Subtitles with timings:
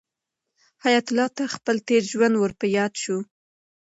[0.83, 3.17] حیات الله ته خپل تېر ژوند ور په یاد شو.